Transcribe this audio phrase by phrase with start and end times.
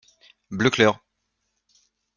[0.49, 0.99] Bleu clair.